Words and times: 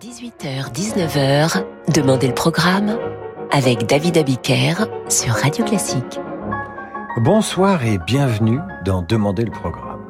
18h-19h, 0.00 1.64
Demandez 1.92 2.28
le 2.28 2.34
programme 2.34 2.96
avec 3.50 3.84
David 3.86 4.16
Abiker 4.16 4.86
sur 5.08 5.32
Radio 5.32 5.64
Classique. 5.64 6.20
Bonsoir 7.16 7.84
et 7.84 7.98
bienvenue 7.98 8.60
dans 8.84 9.02
Demandez 9.02 9.44
le 9.44 9.50
programme. 9.50 10.04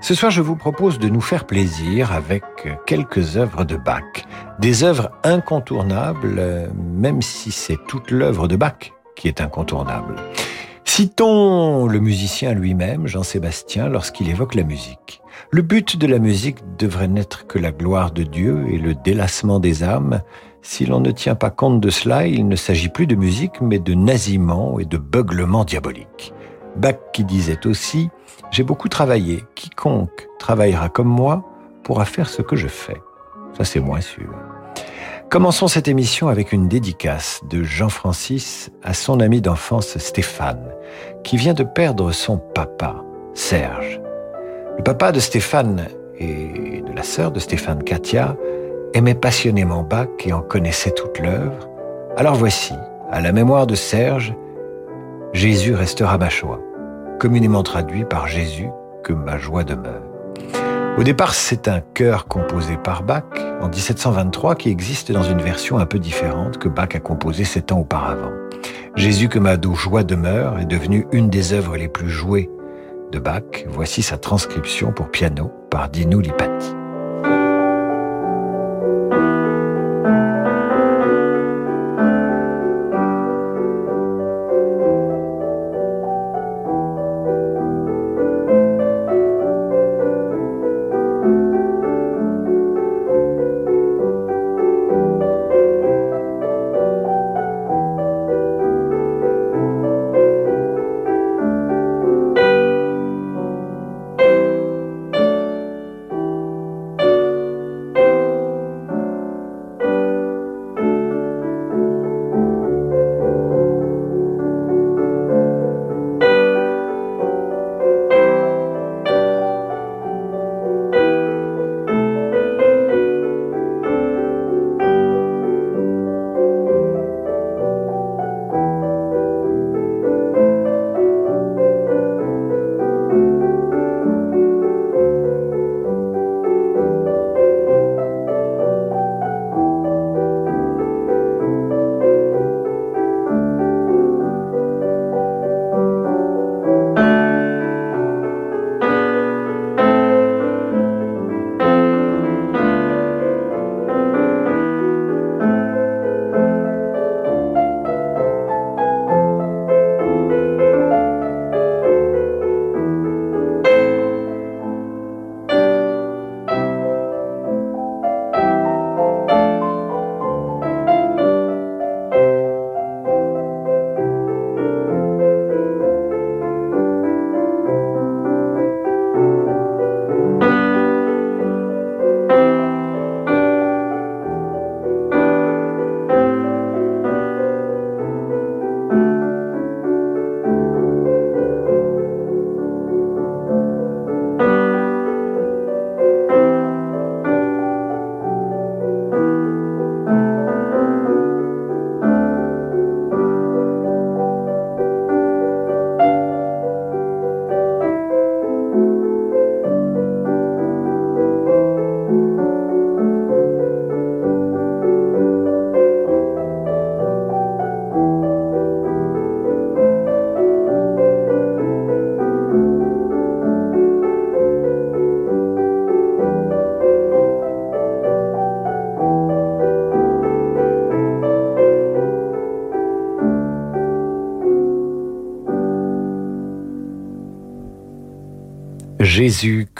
Ce 0.00 0.14
soir, 0.14 0.30
je 0.30 0.42
vous 0.42 0.54
propose 0.54 1.00
de 1.00 1.08
nous 1.08 1.20
faire 1.20 1.44
plaisir 1.44 2.12
avec 2.12 2.44
quelques 2.86 3.36
œuvres 3.36 3.64
de 3.64 3.74
Bach. 3.74 4.26
Des 4.60 4.84
œuvres 4.84 5.10
incontournables, 5.24 6.70
même 6.76 7.20
si 7.20 7.50
c'est 7.50 7.78
toute 7.88 8.12
l'œuvre 8.12 8.46
de 8.46 8.54
Bach 8.54 8.92
qui 9.16 9.26
est 9.26 9.40
incontournable. 9.40 10.14
Citons 10.84 11.88
le 11.88 11.98
musicien 11.98 12.52
lui-même, 12.52 13.08
Jean-Sébastien, 13.08 13.88
lorsqu'il 13.88 14.30
évoque 14.30 14.54
la 14.54 14.62
musique. 14.62 15.20
Le 15.50 15.62
but 15.62 15.96
de 15.96 16.06
la 16.06 16.18
musique 16.18 16.58
devrait 16.78 17.08
n'être 17.08 17.46
que 17.46 17.58
la 17.58 17.72
gloire 17.72 18.10
de 18.10 18.22
Dieu 18.22 18.64
et 18.70 18.78
le 18.78 18.94
délassement 18.94 19.60
des 19.60 19.82
âmes. 19.82 20.22
Si 20.62 20.86
l'on 20.86 21.00
ne 21.00 21.10
tient 21.10 21.34
pas 21.34 21.50
compte 21.50 21.80
de 21.80 21.90
cela, 21.90 22.26
il 22.26 22.48
ne 22.48 22.56
s'agit 22.56 22.88
plus 22.88 23.06
de 23.06 23.14
musique, 23.14 23.60
mais 23.60 23.78
de 23.78 23.94
nasillement 23.94 24.78
et 24.80 24.84
de 24.84 24.98
beuglement 24.98 25.64
diabolique. 25.64 26.34
Bach 26.76 26.96
qui 27.12 27.24
disait 27.24 27.66
aussi, 27.66 28.10
j'ai 28.50 28.62
beaucoup 28.62 28.88
travaillé, 28.88 29.44
quiconque 29.54 30.28
travaillera 30.38 30.88
comme 30.88 31.08
moi 31.08 31.44
pourra 31.82 32.04
faire 32.04 32.28
ce 32.28 32.42
que 32.42 32.56
je 32.56 32.68
fais. 32.68 33.00
Ça 33.56 33.64
c'est 33.64 33.80
moins 33.80 34.00
sûr. 34.00 34.34
Commençons 35.30 35.68
cette 35.68 35.88
émission 35.88 36.28
avec 36.28 36.52
une 36.52 36.68
dédicace 36.68 37.40
de 37.48 37.62
Jean-Francis 37.62 38.70
à 38.82 38.94
son 38.94 39.20
ami 39.20 39.40
d'enfance 39.40 39.98
Stéphane, 39.98 40.72
qui 41.24 41.36
vient 41.36 41.54
de 41.54 41.64
perdre 41.64 42.12
son 42.12 42.38
papa, 42.38 43.02
Serge. 43.34 44.00
Le 44.76 44.82
papa 44.82 45.10
de 45.10 45.20
Stéphane 45.20 45.86
et 46.18 46.82
de 46.86 46.92
la 46.94 47.02
sœur 47.02 47.30
de 47.30 47.40
Stéphane, 47.40 47.82
Katia, 47.82 48.36
aimait 48.94 49.14
passionnément 49.14 49.82
Bach 49.82 50.08
et 50.24 50.32
en 50.32 50.42
connaissait 50.42 50.90
toute 50.90 51.18
l'œuvre. 51.18 51.68
Alors 52.16 52.34
voici, 52.34 52.74
à 53.10 53.20
la 53.20 53.32
mémoire 53.32 53.66
de 53.66 53.74
Serge, 53.74 54.34
Jésus 55.32 55.74
restera 55.74 56.18
ma 56.18 56.28
joie, 56.28 56.60
communément 57.18 57.62
traduit 57.62 58.04
par 58.04 58.28
Jésus, 58.28 58.68
que 59.02 59.12
ma 59.12 59.38
joie 59.38 59.64
demeure. 59.64 60.02
Au 60.98 61.02
départ, 61.02 61.34
c'est 61.34 61.68
un 61.68 61.80
chœur 61.80 62.26
composé 62.26 62.76
par 62.76 63.02
Bach 63.02 63.24
en 63.60 63.68
1723 63.68 64.54
qui 64.56 64.70
existe 64.70 65.10
dans 65.12 65.22
une 65.22 65.40
version 65.40 65.78
un 65.78 65.86
peu 65.86 65.98
différente 65.98 66.58
que 66.58 66.68
Bach 66.68 66.88
a 66.94 67.00
composée 67.00 67.44
sept 67.44 67.72
ans 67.72 67.80
auparavant. 67.80 68.32
Jésus 68.94 69.28
que 69.28 69.38
ma 69.38 69.56
joie 69.74 70.04
demeure 70.04 70.58
est 70.58 70.64
devenu 70.64 71.06
une 71.12 71.28
des 71.28 71.52
œuvres 71.52 71.76
les 71.76 71.88
plus 71.88 72.08
jouées 72.08 72.50
voici 73.68 74.02
sa 74.02 74.18
transcription 74.18 74.92
pour 74.92 75.10
piano 75.10 75.50
par 75.70 75.88
Dino 75.88 76.20
Lipati. 76.20 76.85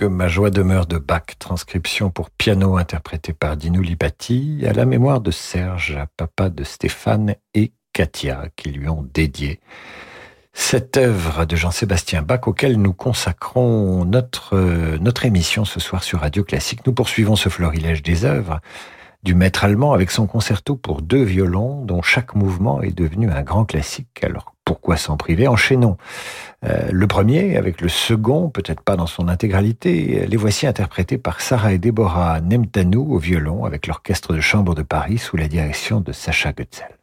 Ma 0.09 0.28
joie 0.28 0.50
demeure 0.50 0.87
de 0.87 0.99
Bach, 0.99 1.39
transcription 1.39 2.11
pour 2.11 2.31
piano 2.31 2.77
interprétée 2.77 3.33
par 3.33 3.56
Dino 3.56 3.81
Lipati, 3.81 4.65
à 4.67 4.72
la 4.72 4.84
mémoire 4.84 5.21
de 5.21 5.31
Serge, 5.31 5.98
papa 6.16 6.48
de 6.48 6.65
Stéphane 6.65 7.34
et 7.54 7.72
Katia, 7.92 8.48
qui 8.57 8.71
lui 8.71 8.89
ont 8.89 9.07
dédié 9.15 9.60
cette 10.53 10.97
œuvre 10.97 11.45
de 11.45 11.54
Jean-Sébastien 11.54 12.22
Bach 12.22 12.47
auquel 12.47 12.81
nous 12.81 12.95
consacrons 12.95 14.04
notre, 14.04 14.57
notre 14.98 15.27
émission 15.27 15.65
ce 15.65 15.81
soir 15.81 16.03
sur 16.03 16.21
Radio 16.21 16.45
Classique. 16.45 16.86
Nous 16.86 16.95
poursuivons 16.95 17.36
ce 17.36 17.48
florilège 17.48 18.03
des 18.03 18.25
œuvres 18.25 18.60
du 19.22 19.34
maître 19.34 19.65
allemand 19.65 19.92
avec 19.92 20.10
son 20.10 20.27
concerto 20.27 20.77
pour 20.77 21.03
deux 21.03 21.22
violons 21.22 21.84
dont 21.84 22.03
chaque 22.03 22.34
mouvement 22.34 22.83
est 22.83 22.97
devenu 22.97 23.30
un 23.30 23.42
grand 23.42 23.65
classique. 23.65 24.22
Alors 24.22 24.54
pourquoi 24.65 24.97
s'en 24.97 25.16
priver? 25.16 25.48
Enchaînons 25.48 25.97
euh, 26.65 26.89
le 26.91 27.07
premier 27.07 27.57
avec 27.57 27.80
le 27.80 27.89
second, 27.89 28.48
peut-être 28.48 28.83
pas 28.83 28.97
dans 28.97 29.07
son 29.07 29.28
intégralité. 29.28 30.27
Les 30.27 30.36
voici 30.36 30.66
interprétés 30.66 31.18
par 31.18 31.41
Sarah 31.41 31.72
et 31.72 31.78
Deborah 31.78 32.41
Nemtanou 32.41 33.15
au 33.15 33.18
violon 33.18 33.65
avec 33.65 33.86
l'orchestre 33.86 34.34
de 34.34 34.41
chambre 34.41 34.74
de 34.74 34.83
Paris 34.83 35.19
sous 35.19 35.36
la 35.36 35.48
direction 35.48 36.01
de 36.01 36.12
Sacha 36.12 36.53
Goetzel. 36.53 36.97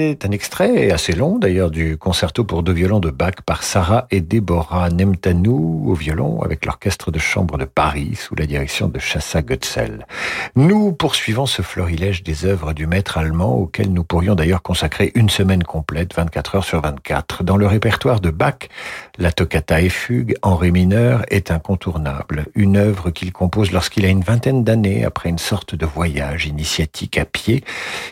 C'était 0.00 0.26
un 0.26 0.30
extrait 0.30 0.90
assez 0.92 1.12
long 1.12 1.36
d'ailleurs 1.36 1.70
du 1.70 1.98
concerto 1.98 2.42
pour 2.42 2.62
deux 2.62 2.72
violons 2.72 3.00
de 3.00 3.10
Bach 3.10 3.34
par 3.44 3.62
Sarah 3.62 4.06
et 4.10 4.22
Deborah 4.22 4.88
Nemtanou 4.88 5.84
au 5.90 5.92
violon 5.92 6.40
avec 6.40 6.64
l'orchestre 6.64 7.10
de 7.10 7.18
chambre 7.18 7.58
de 7.58 7.66
Paris 7.66 8.14
sous 8.14 8.34
la 8.34 8.46
direction 8.46 8.88
de 8.88 8.98
Chassa 8.98 9.42
Götzel. 9.42 10.06
Nous 10.56 10.92
poursuivons 10.92 11.44
ce 11.44 11.60
florilège 11.60 12.22
des 12.22 12.46
œuvres 12.46 12.72
du 12.72 12.86
maître 12.86 13.18
allemand 13.18 13.54
auquel 13.54 13.92
nous 13.92 14.02
pourrions 14.02 14.34
d'ailleurs 14.34 14.62
consacrer 14.62 15.12
une 15.14 15.28
semaine 15.28 15.64
complète, 15.64 16.14
24 16.14 16.54
heures 16.54 16.64
sur 16.64 16.80
24. 16.80 17.44
Dans 17.44 17.58
le 17.58 17.66
répertoire 17.66 18.20
de 18.20 18.30
Bach, 18.30 18.70
la 19.18 19.32
toccata 19.32 19.82
et 19.82 19.90
fugue 19.90 20.34
en 20.40 20.56
ré 20.56 20.70
mineur 20.70 21.26
est 21.28 21.50
incontournable, 21.50 22.46
une 22.54 22.78
œuvre 22.78 23.10
qu'il 23.10 23.32
compose 23.32 23.70
lorsqu'il 23.70 24.06
a 24.06 24.08
une 24.08 24.22
vingtaine 24.22 24.64
d'années 24.64 25.04
après 25.04 25.28
une 25.28 25.36
sorte 25.36 25.74
de 25.74 25.84
voyage 25.84 26.46
initiatique 26.46 27.18
à 27.18 27.26
pied 27.26 27.62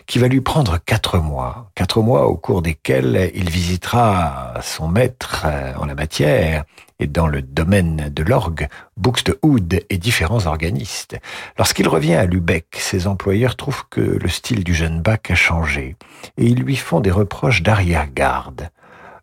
qui 0.07 0.19
va 0.19 0.29
lui 0.29 0.43
prendre 0.43 0.77
quatre 0.85 1.17
mois, 1.19 1.71
quatre 1.79 2.03
mois 2.03 2.27
au 2.27 2.37
cours 2.37 2.61
desquels 2.61 3.31
il 3.37 3.49
visitera 3.49 4.55
son 4.63 4.89
maître 4.89 5.45
euh, 5.47 5.75
en 5.77 5.87
la 5.87 5.95
matière 5.95 6.65
et 6.99 7.07
dans 7.07 7.29
le 7.29 7.41
domaine 7.41 8.11
de 8.13 8.25
l'orgue, 8.25 8.67
Buxtehude 8.97 9.85
et 9.89 9.97
différents 9.97 10.47
organistes. 10.47 11.17
Lorsqu'il 11.57 11.87
revient 11.87 12.17
à 12.17 12.27
Lübeck, 12.27 12.67
ses 12.73 13.07
employeurs 13.07 13.55
trouvent 13.55 13.85
que 13.91 14.01
le 14.01 14.29
style 14.29 14.65
du 14.65 14.75
jeune 14.75 15.03
Bach 15.03 15.21
a 15.29 15.37
changé 15.37 15.95
et 16.37 16.47
ils 16.47 16.59
lui 16.59 16.75
font 16.75 16.99
des 16.99 17.13
reproches 17.13 17.63
d'arrière-garde. 17.63 18.71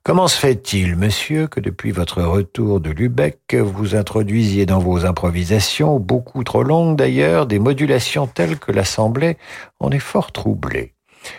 Comment 0.04 0.30
se 0.30 0.40
fait-il, 0.40 0.96
monsieur, 0.96 1.48
que 1.48 1.60
depuis 1.60 1.92
votre 1.92 2.22
retour 2.24 2.80
de 2.80 2.92
Lübeck, 2.92 3.54
vous 3.54 3.98
introduisiez 3.98 4.66
dans 4.66 4.80
vos 4.80 5.06
improvisations, 5.06 6.00
beaucoup 6.00 6.46
trop 6.46 6.64
longues 6.64 6.96
d'ailleurs, 6.96 7.48
des 7.48 7.60
modulations 7.60 8.28
telles 8.28 8.60
que 8.60 8.72
l'Assemblée 8.72 9.36
en 9.82 9.92
est 9.92 10.00
fort 10.00 10.32
troublée? 10.32 10.95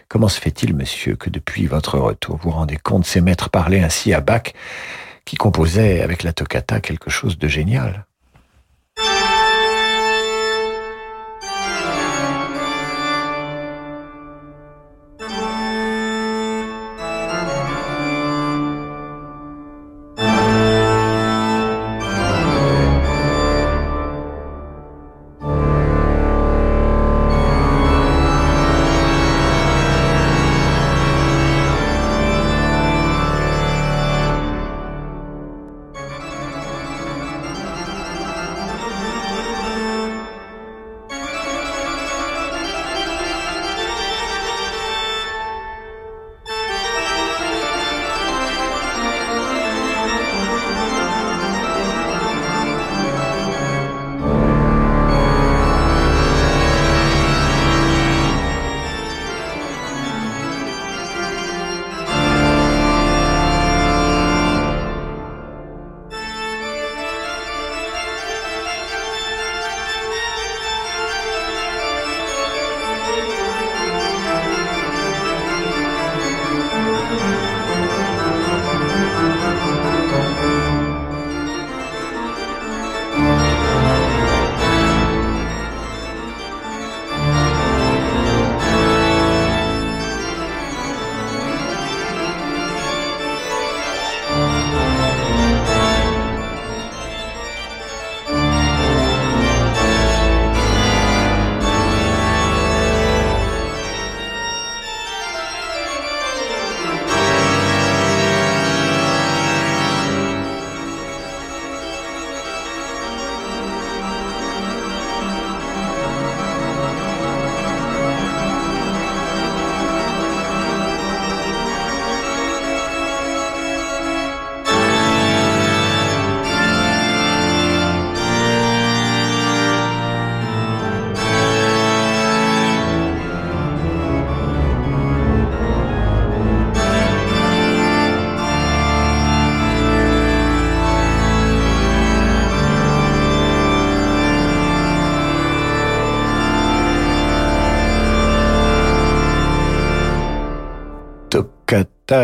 Comment 0.08 0.28
se 0.28 0.40
fait-il, 0.40 0.74
monsieur, 0.74 1.16
que 1.16 1.30
depuis 1.30 1.66
votre 1.66 1.98
retour, 1.98 2.36
vous 2.36 2.50
rendez 2.50 2.76
compte 2.76 3.06
ces 3.06 3.20
maîtres 3.20 3.50
parlaient 3.50 3.82
ainsi 3.82 4.12
à 4.12 4.20
Bach, 4.20 4.52
qui 5.24 5.36
composait 5.36 6.02
avec 6.02 6.22
la 6.22 6.32
toccata 6.32 6.80
quelque 6.80 7.10
chose 7.10 7.38
de 7.38 7.48
génial? 7.48 8.06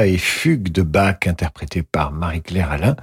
Et 0.07 0.19
Fugue 0.19 0.71
de 0.71 0.83
Bach 0.83 1.27
interprété 1.27 1.83
par 1.83 2.12
Marie-Claire 2.12 2.71
Alain. 2.71 2.97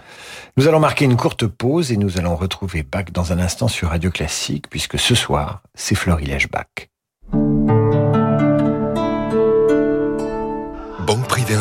Nous 0.57 0.67
allons 0.67 0.79
marquer 0.79 1.05
une 1.05 1.17
courte 1.17 1.47
pause 1.47 1.91
et 1.91 1.97
nous 1.97 2.17
allons 2.17 2.35
retrouver 2.35 2.83
Bach 2.83 3.05
dans 3.11 3.31
un 3.31 3.39
instant 3.39 3.67
sur 3.67 3.89
Radio 3.89 4.11
Classique 4.11 4.69
puisque 4.69 4.99
ce 4.99 5.15
soir, 5.15 5.61
c'est 5.75 5.95
Florilège 5.95 6.49
Bach. 6.49 6.89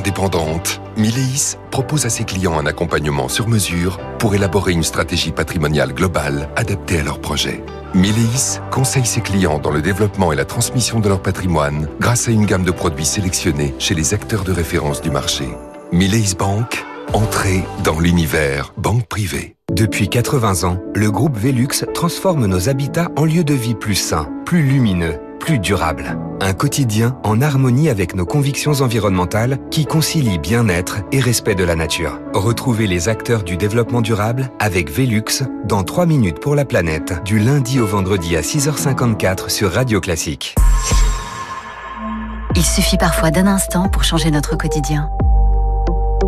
Indépendante, 0.09 0.81
Mileis 0.97 1.59
propose 1.71 2.07
à 2.07 2.09
ses 2.09 2.25
clients 2.25 2.59
un 2.59 2.65
accompagnement 2.65 3.29
sur 3.29 3.47
mesure 3.47 3.99
pour 4.19 4.35
élaborer 4.35 4.73
une 4.73 4.83
stratégie 4.83 5.33
patrimoniale 5.33 5.93
globale 5.93 6.49
adaptée 6.57 7.01
à 7.01 7.03
leurs 7.03 7.21
projets. 7.21 7.63
Mileis 7.95 8.59
conseille 8.71 9.05
ses 9.05 9.21
clients 9.21 9.59
dans 9.59 9.71
le 9.71 9.83
développement 9.83 10.33
et 10.33 10.37
la 10.37 10.47
transmission 10.47 11.01
de 11.01 11.11
leur 11.11 11.21
patrimoine 11.21 11.89
grâce 12.01 12.27
à 12.27 12.31
une 12.31 12.47
gamme 12.47 12.65
de 12.65 12.71
produits 12.71 13.05
sélectionnés 13.05 13.75
chez 13.79 13.95
les 13.95 14.15
acteurs 14.15 14.45
de 14.45 14.53
référence 14.53 15.03
du 15.03 15.11
marché. 15.11 15.45
Mileis 15.93 16.35
Bank, 16.39 16.87
entrée 17.13 17.63
dans 17.85 18.01
l'univers 18.01 18.73
banque 18.79 19.07
privée. 19.09 19.57
Depuis 19.71 20.09
80 20.09 20.67
ans, 20.67 20.81
le 20.95 21.11
groupe 21.11 21.37
Velux 21.37 21.85
transforme 21.93 22.47
nos 22.47 22.71
habitats 22.71 23.11
en 23.17 23.27
lieux 23.27 23.45
de 23.45 23.55
vie 23.55 23.75
plus 23.75 23.95
sains, 23.95 24.31
plus 24.47 24.63
lumineux 24.63 25.19
plus 25.39 25.59
durable. 25.59 26.19
Un 26.41 26.53
quotidien 26.53 27.17
en 27.25 27.41
harmonie 27.41 27.89
avec 27.89 28.15
nos 28.15 28.27
convictions 28.27 28.81
environnementales 28.81 29.59
qui 29.71 29.87
concilie 29.87 30.39
bien-être 30.39 30.99
et 31.13 31.21
respect 31.21 31.55
de 31.55 31.65
la 31.65 31.75
nature. 31.75 32.21
Retrouvez 32.33 32.87
les 32.87 33.09
acteurs 33.09 33.43
du 33.43 33.57
développement 33.57 34.01
durable 34.01 34.51
avec 34.59 34.91
Velux 34.91 35.43
dans 35.65 35.83
3 35.83 36.07
minutes 36.07 36.41
pour 36.41 36.55
la 36.55 36.65
planète 36.65 37.23
du 37.25 37.39
lundi 37.39 37.81
au 37.81 37.87
vendredi 37.87 38.37
à 38.37 38.41
6h54 38.41 39.49
sur 39.49 39.73
Radio 39.73 40.01
Classique. 40.01 40.55
Il 42.57 42.65
suffit 42.65 42.99
parfois 42.99 43.31
d'un 43.31 43.47
instant 43.47 43.89
pour 43.89 44.05
changer 44.05 44.31
notre 44.31 44.57
quotidien. 44.57 45.11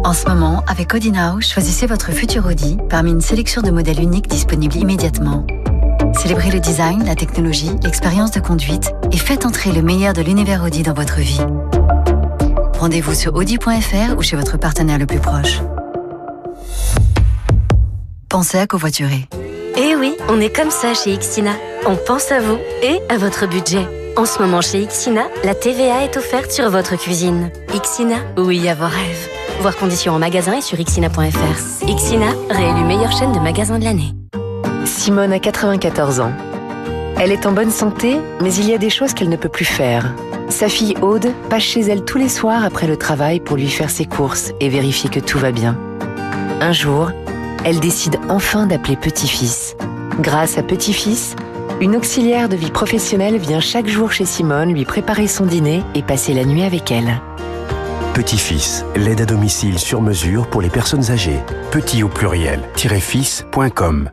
En 0.05 0.13
ce 0.13 0.27
moment, 0.29 0.63
avec 0.67 0.95
Audi 0.95 1.13
choisissez 1.41 1.87
votre 1.87 2.13
futur 2.13 2.47
Audi 2.47 2.79
parmi 2.89 3.11
une 3.11 3.21
sélection 3.21 3.61
de 3.63 3.71
modèles 3.71 4.01
uniques 4.01 4.29
disponibles 4.29 4.77
immédiatement. 4.77 5.45
Célébrez 6.15 6.51
le 6.51 6.61
design, 6.61 7.05
la 7.05 7.15
technologie, 7.15 7.71
l'expérience 7.83 8.31
de 8.31 8.41
conduite 8.41 8.93
et 9.13 9.17
faites 9.17 9.47
entrer 9.47 9.73
le 9.73 9.83
meilleur 9.83 10.13
de 10.13 10.23
l'univers 10.23 10.63
Audi 10.65 10.83
dans 10.83 10.93
votre 10.93 11.21
vie. 11.21 11.41
Rendez-vous 12.79 13.15
sur 13.15 13.35
audi.fr 13.35 14.17
ou 14.17 14.23
chez 14.23 14.37
votre 14.37 14.59
partenaire 14.59 14.99
le 14.99 15.07
plus 15.07 15.19
proche. 15.19 15.61
Pensez 18.29 18.59
à 18.59 18.67
covoiturer. 18.67 19.29
Eh 19.77 19.97
oui, 19.97 20.15
on 20.29 20.41
est 20.41 20.55
comme 20.55 20.71
ça 20.71 20.95
chez 20.95 21.17
Xtina. 21.17 21.53
On 21.87 21.97
pense 21.97 22.31
à 22.33 22.41
vous 22.41 22.59
et 22.83 23.01
à 23.09 23.19
votre 23.19 23.47
budget. 23.47 23.87
En 24.17 24.25
ce 24.25 24.41
moment 24.41 24.61
chez 24.61 24.83
Ixina, 24.83 25.23
la 25.45 25.55
TVA 25.55 26.05
est 26.05 26.17
offerte 26.17 26.51
sur 26.51 26.69
votre 26.69 26.97
cuisine. 26.97 27.51
Ixina, 27.75 28.17
oui 28.37 28.69
à 28.69 28.75
vos 28.75 28.85
rêves. 28.85 29.29
Voir 29.61 29.77
conditions 29.77 30.15
en 30.15 30.19
magasin 30.19 30.59
et 30.59 30.61
sur 30.61 30.79
ixina.fr. 30.79 31.87
Ixina, 31.89 32.27
réélu 32.51 32.85
meilleure 32.85 33.13
chaîne 33.13 33.33
de 33.33 33.39
magasins 33.39 33.79
de 33.79 33.85
l'année. 33.85 34.13
Simone 34.85 35.33
a 35.33 35.39
94 35.39 36.21
ans. 36.21 36.33
Elle 37.19 37.33
est 37.33 37.47
en 37.47 37.53
bonne 37.53 37.71
santé, 37.71 38.17
mais 38.41 38.55
il 38.55 38.69
y 38.69 38.75
a 38.75 38.79
des 38.79 38.91
choses 38.91 39.13
qu'elle 39.13 39.29
ne 39.29 39.37
peut 39.37 39.49
plus 39.49 39.65
faire. 39.65 40.15
Sa 40.49 40.69
fille 40.69 40.95
Aude 41.03 41.33
passe 41.49 41.63
chez 41.63 41.81
elle 41.81 42.05
tous 42.05 42.19
les 42.19 42.29
soirs 42.29 42.65
après 42.65 42.87
le 42.87 42.97
travail 42.97 43.41
pour 43.41 43.57
lui 43.57 43.69
faire 43.69 43.91
ses 43.91 44.07
courses 44.07 44.53
et 44.61 44.69
vérifier 44.69 45.11
que 45.11 45.21
tout 45.21 45.39
va 45.39 45.53
bien. 45.53 45.79
Un 46.61 46.73
jour, 46.73 47.11
elle 47.65 47.79
décide 47.79 48.19
enfin 48.29 48.67
d'appeler 48.67 48.97
Petit-Fils. 48.97 49.77
Grâce 50.21 50.59
à 50.59 50.63
Petit-Fils, 50.63 51.37
une 51.81 51.97
auxiliaire 51.97 52.49
de 52.49 52.57
vie 52.57 52.71
professionnelle 52.71 53.39
vient 53.39 53.61
chaque 53.61 53.87
jour 53.87 54.13
chez 54.13 54.25
Simone 54.25 54.73
lui 54.73 54.85
préparer 54.85 55.27
son 55.27 55.47
dîner 55.47 55.83
et 55.95 56.03
passer 56.03 56.35
la 56.35 56.45
nuit 56.45 56.63
avec 56.63 56.91
elle. 56.91 57.21
Petit-Fils, 58.15 58.85
l'aide 58.97 59.21
à 59.21 59.27
domicile 59.27 59.79
sur 59.79 60.03
mesure 60.03 60.49
pour 60.49 60.63
les 60.63 60.69
personnes 60.69 61.11
âgées. 61.11 61.41
Petit 61.71 62.03
au 62.03 62.09
pluriel, 62.09 62.61
fils.com. 62.77 64.11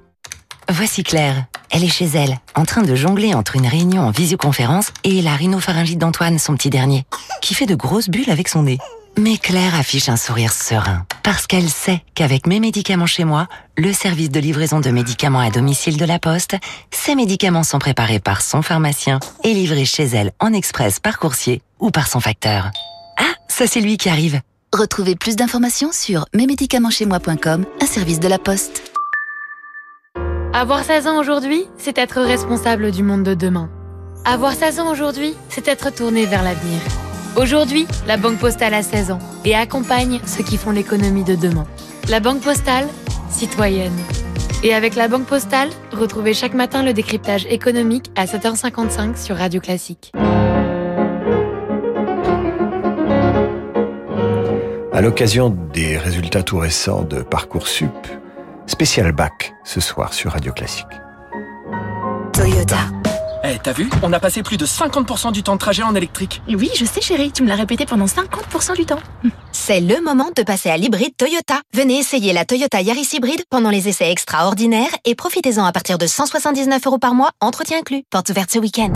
Voici 0.69 1.03
Claire. 1.03 1.45
Elle 1.69 1.84
est 1.84 1.89
chez 1.89 2.06
elle, 2.06 2.38
en 2.56 2.65
train 2.65 2.82
de 2.82 2.95
jongler 2.95 3.34
entre 3.34 3.56
une 3.56 3.67
réunion 3.67 4.01
en 4.01 4.12
visioconférence 4.12 4.91
et 5.03 5.21
la 5.21 5.36
rhinopharyngite 5.36 5.99
d'Antoine, 5.99 6.39
son 6.39 6.56
petit 6.56 6.69
dernier, 6.69 7.06
qui 7.41 7.53
fait 7.53 7.65
de 7.65 7.75
grosses 7.75 8.10
bulles 8.10 8.30
avec 8.30 8.47
son 8.47 8.63
nez. 8.63 8.77
Mais 9.17 9.38
Claire 9.38 9.75
affiche 9.75 10.10
un 10.10 10.17
sourire 10.17 10.53
serein, 10.53 11.06
parce 11.23 11.47
qu'elle 11.47 11.69
sait 11.69 12.03
qu'avec 12.15 12.45
mes 12.45 12.60
médicaments 12.60 13.08
chez 13.08 13.23
moi, 13.23 13.47
le 13.75 13.91
service 13.91 14.30
de 14.30 14.39
livraison 14.39 14.80
de 14.80 14.91
médicaments 14.91 15.39
à 15.39 15.49
domicile 15.49 15.97
de 15.97 16.06
la 16.06 16.19
Poste, 16.19 16.56
ces 16.91 17.15
médicaments 17.15 17.63
sont 17.63 17.80
préparés 17.80 18.19
par 18.19 18.41
son 18.41 18.62
pharmacien 18.62 19.19
et 19.43 19.53
livrés 19.53 19.86
chez 19.86 20.03
elle 20.03 20.32
en 20.39 20.53
express 20.53 20.99
par 20.99 21.17
coursier 21.17 21.62
ou 21.80 21.91
par 21.91 22.08
son 22.08 22.19
facteur. 22.19 22.71
Ah, 23.17 23.34
ça 23.47 23.67
c'est 23.67 23.82
lui 23.82 23.97
qui 23.97 24.10
arrive. 24.10 24.41
Retrouvez 24.73 25.15
plus 25.15 25.36
d'informations 25.36 25.91
sur 25.91 26.25
mesmédicamentschezmoi.com, 26.34 27.65
un 27.82 27.86
service 27.86 28.19
de 28.19 28.27
la 28.27 28.38
Poste. 28.38 28.96
Avoir 30.59 30.83
16 30.83 31.05
ans 31.05 31.19
aujourd'hui, 31.19 31.65
c'est 31.77 31.99
être 31.99 32.19
responsable 32.19 32.89
du 32.89 33.03
monde 33.03 33.21
de 33.21 33.35
demain. 33.35 33.69
Avoir 34.25 34.53
16 34.53 34.79
ans 34.79 34.91
aujourd'hui, 34.91 35.35
c'est 35.49 35.67
être 35.67 35.93
tourné 35.93 36.25
vers 36.25 36.41
l'avenir. 36.41 36.79
Aujourd'hui, 37.35 37.85
la 38.07 38.17
Banque 38.17 38.39
Postale 38.39 38.73
a 38.73 38.81
16 38.81 39.11
ans 39.11 39.19
et 39.45 39.53
accompagne 39.53 40.19
ceux 40.25 40.43
qui 40.43 40.57
font 40.57 40.71
l'économie 40.71 41.23
de 41.23 41.35
demain. 41.35 41.67
La 42.09 42.19
Banque 42.19 42.41
Postale, 42.41 42.87
citoyenne. 43.29 43.93
Et 44.63 44.73
avec 44.73 44.95
la 44.95 45.07
Banque 45.07 45.27
Postale, 45.27 45.69
retrouvez 45.91 46.33
chaque 46.33 46.55
matin 46.55 46.81
le 46.81 46.91
décryptage 46.91 47.45
économique 47.51 48.09
à 48.15 48.25
7h55 48.25 49.15
sur 49.15 49.35
Radio 49.37 49.61
Classique. 49.61 50.11
À 54.91 55.01
l'occasion 55.01 55.55
des 55.71 55.99
résultats 55.99 56.41
tout 56.41 56.57
récents 56.57 57.03
de 57.03 57.21
Parcoursup, 57.21 57.91
spécial 58.67 59.12
bac 59.12 59.53
ce 59.63 59.80
soir 59.80 60.13
sur 60.13 60.32
Radio 60.32 60.53
Classique. 60.53 60.86
Toyota. 62.34 62.77
Eh, 63.43 63.58
t'as 63.63 63.71
vu? 63.71 63.89
On 64.03 64.12
a 64.13 64.19
passé 64.19 64.43
plus 64.43 64.58
de 64.58 64.65
50% 64.65 65.32
du 65.32 65.41
temps 65.41 65.53
de 65.53 65.60
trajet 65.60 65.84
en 65.84 65.95
électrique. 65.95 66.41
Oui, 66.49 66.69
je 66.75 66.86
sais 66.86 67.01
chérie, 67.01 67.32
tu 67.32 67.43
me 67.43 67.47
l'as 67.47 67.56
répété 67.56 67.86
pendant 67.86 68.06
50% 68.06 68.75
du 68.75 68.86
temps. 68.86 68.99
C'est 69.51 69.80
le 69.80 70.01
moment 70.01 70.32
de 70.36 70.43
passer 70.43 70.69
à 70.69 70.77
l'hybride 70.77 71.15
Toyota. 71.17 71.62
Venez 71.73 71.97
essayer 71.97 72.34
la 72.34 72.45
Toyota 72.45 72.82
Yaris 72.82 73.10
hybride 73.13 73.43
pendant 73.49 73.69
les 73.69 73.88
essais 73.88 74.12
extraordinaires 74.12 74.95
et 75.06 75.15
profitez-en 75.15 75.63
à 75.65 75.71
partir 75.71 75.97
de 75.97 76.08
179 76.08 76.86
euros 76.86 76.99
par 76.99 77.13
mois, 77.13 77.32
entretien 77.39 77.80
inclus. 77.80 78.03
Porte 78.10 78.30
ouverte 78.30 78.51
ce 78.51 78.60
week-end. 78.60 78.91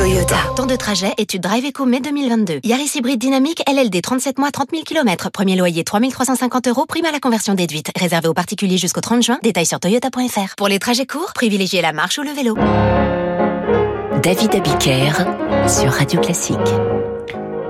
Toyota. 0.00 0.36
Temps 0.56 0.64
de 0.64 0.76
trajet, 0.76 1.12
étude 1.18 1.42
Drive 1.42 1.66
Eco 1.66 1.84
mai 1.84 2.00
2022. 2.00 2.60
Yaris 2.64 2.92
hybride 2.94 3.20
dynamique, 3.20 3.62
LLD 3.70 4.00
37 4.00 4.38
mois, 4.38 4.50
30 4.50 4.70
000 4.70 4.82
km. 4.84 5.28
Premier 5.30 5.56
loyer 5.56 5.84
3350 5.84 6.68
euros, 6.68 6.86
prime 6.86 7.04
à 7.04 7.12
la 7.12 7.20
conversion 7.20 7.52
déduite. 7.52 7.90
Réservé 7.94 8.26
aux 8.26 8.32
particuliers 8.32 8.78
jusqu'au 8.78 9.02
30 9.02 9.22
juin. 9.22 9.38
Détails 9.42 9.66
sur 9.66 9.78
toyota.fr. 9.78 10.56
Pour 10.56 10.68
les 10.68 10.78
trajets 10.78 11.04
courts, 11.04 11.34
privilégiez 11.34 11.82
la 11.82 11.92
marche 11.92 12.16
ou 12.16 12.22
le 12.22 12.30
vélo. 12.30 12.54
David 14.22 14.54
Abiker 14.54 15.12
sur 15.68 15.92
Radio 15.92 16.18
Classique. 16.22 16.56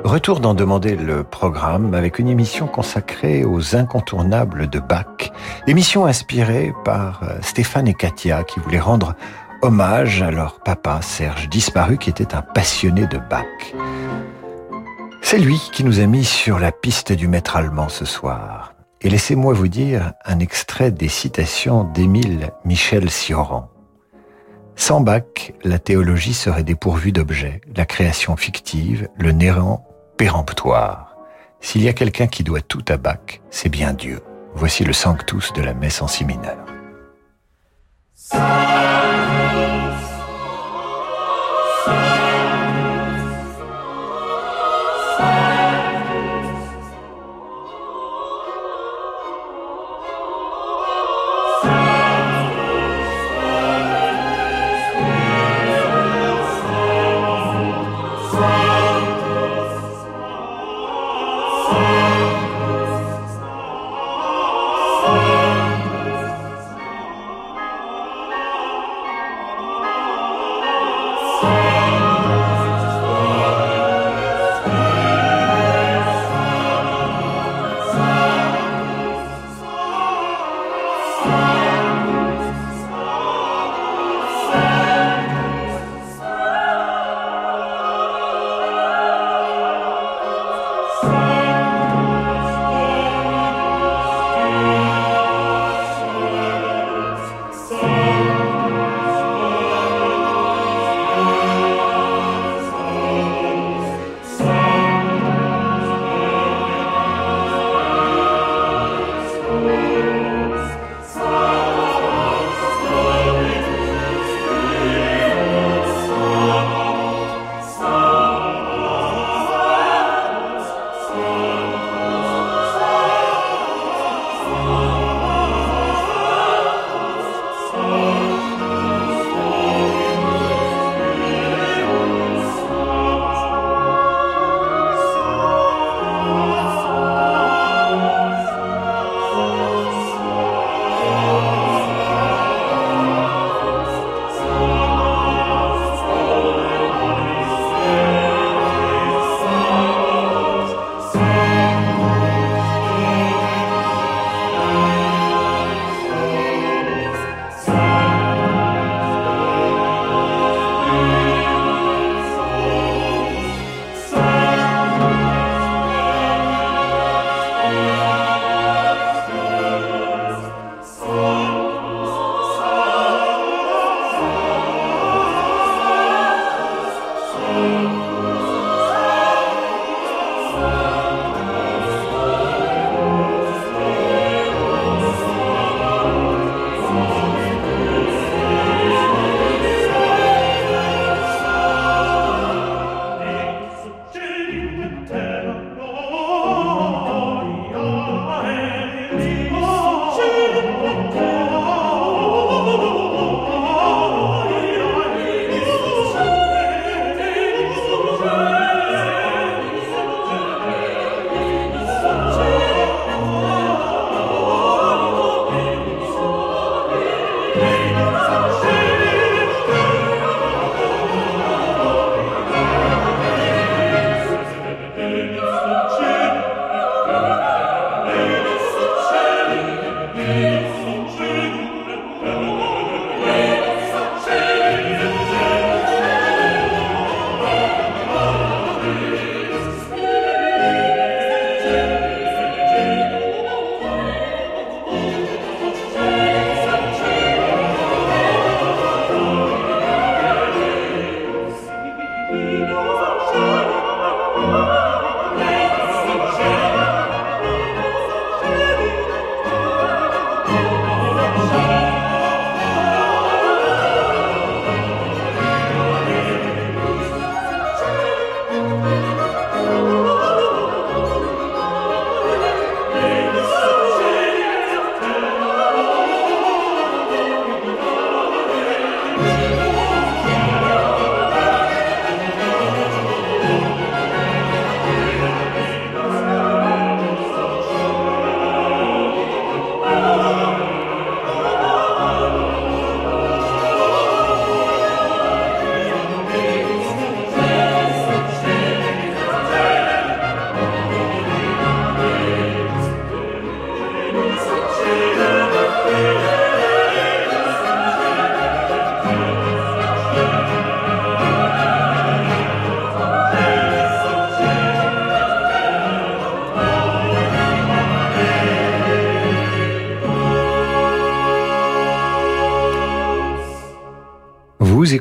Retour 0.04 0.40
d'en 0.40 0.54
demander 0.54 0.96
le 0.96 1.24
programme 1.24 1.94
avec 1.94 2.18
une 2.18 2.28
émission 2.28 2.66
consacrée 2.66 3.44
aux 3.44 3.76
incontournables 3.76 4.70
de 4.70 4.78
Bach. 4.78 5.30
Émission 5.66 6.06
inspirée 6.06 6.72
par 6.84 7.22
euh, 7.22 7.38
Stéphane 7.42 7.86
et 7.86 7.94
Katia 7.94 8.42
qui 8.44 8.60
voulaient 8.60 8.80
rendre 8.80 9.14
hommage 9.62 10.22
à 10.22 10.30
leur 10.30 10.60
papa 10.60 11.00
Serge 11.02 11.48
disparu 11.48 11.98
qui 11.98 12.10
était 12.10 12.34
un 12.34 12.42
passionné 12.42 13.06
de 13.06 13.18
Bach. 13.18 13.44
C'est 15.22 15.38
lui 15.38 15.60
qui 15.72 15.84
nous 15.84 16.00
a 16.00 16.06
mis 16.06 16.24
sur 16.24 16.58
la 16.58 16.72
piste 16.72 17.12
du 17.12 17.28
maître 17.28 17.56
allemand 17.56 17.88
ce 17.88 18.04
soir. 18.04 18.74
Et 19.02 19.08
laissez-moi 19.08 19.54
vous 19.54 19.68
dire 19.68 20.12
un 20.24 20.38
extrait 20.40 20.90
des 20.90 21.08
citations 21.08 21.84
d'Émile 21.84 22.50
Michel 22.64 23.10
Sioran. 23.10 23.70
Sans 24.76 25.00
Bach, 25.00 25.52
la 25.62 25.78
théologie 25.78 26.34
serait 26.34 26.64
dépourvue 26.64 27.12
d'objets, 27.12 27.60
la 27.76 27.86
création 27.86 28.36
fictive, 28.36 29.08
le 29.16 29.32
néant 29.32 29.84
péremptoire. 30.16 31.16
S'il 31.60 31.82
y 31.82 31.88
a 31.88 31.92
quelqu'un 31.92 32.26
qui 32.26 32.44
doit 32.44 32.62
tout 32.62 32.84
à 32.88 32.96
Bach, 32.96 33.40
c'est 33.50 33.68
bien 33.68 33.92
Dieu. 33.92 34.20
Voici 34.54 34.84
le 34.84 34.92
sanctus 34.92 35.52
de 35.52 35.62
la 35.62 35.74
messe 35.74 36.02
en 36.02 36.08
si 36.08 36.24
mineur. 36.24 36.58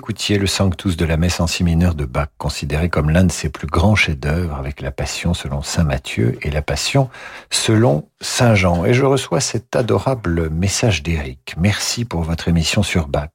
Écoutiez 0.10 0.40
le 0.40 0.48
Sanctus 0.48 0.98
de 0.98 1.06
la 1.06 1.18
messe 1.18 1.40
en 1.40 1.46
si 1.46 1.64
mineur 1.64 1.94
de 1.94 2.04
Bach, 2.04 2.30
considéré 2.40 2.90
comme 2.90 3.12
l'un 3.12 3.26
de 3.26 3.32
ses 3.32 3.50
plus 3.50 3.68
grands 3.68 3.94
chefs-d'œuvre 3.94 4.56
avec 4.56 4.82
la 4.82 4.90
Passion 4.90 5.36
selon 5.36 5.62
Saint 5.62 5.84
Matthieu 5.84 6.40
et 6.42 6.50
la 6.50 6.64
Passion 6.64 7.12
selon 7.52 8.10
Saint 8.20 8.56
Jean. 8.56 8.86
Et 8.86 8.96
je 8.96 9.06
reçois 9.06 9.40
cet 9.40 9.76
adorable 9.76 10.50
message 10.50 11.04
d'Éric. 11.04 11.54
Merci 11.60 12.06
pour 12.06 12.24
votre 12.24 12.48
émission 12.48 12.82
sur 12.82 13.08
Bach. 13.08 13.30